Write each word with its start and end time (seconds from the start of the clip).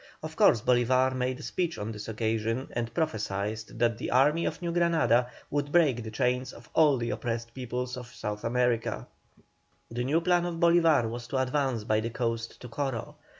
Of 0.23 0.35
course 0.35 0.61
Bolívar 0.63 1.13
made 1.15 1.37
a 1.39 1.43
speech 1.43 1.77
on 1.77 1.91
this 1.91 2.07
occasion, 2.07 2.69
and 2.71 2.91
prophesied 2.91 3.59
that 3.77 3.99
the 3.99 4.09
Army 4.09 4.45
of 4.45 4.59
New 4.59 4.71
Granada 4.71 5.29
would 5.51 5.71
break 5.71 6.01
the 6.03 6.09
chains 6.09 6.53
of 6.53 6.67
all 6.73 6.97
the 6.97 7.11
oppressed 7.11 7.53
peoples 7.53 7.95
of 7.95 8.07
South 8.07 8.43
America. 8.43 9.05
The 9.91 10.03
new 10.03 10.19
plan 10.19 10.45
of 10.47 10.55
Bolívar 10.55 11.07
was 11.07 11.27
to 11.27 11.37
advance 11.37 11.83
by 11.83 11.99
the 11.99 12.09
coast 12.09 12.59
to 12.61 12.67
Coro. 12.67 13.13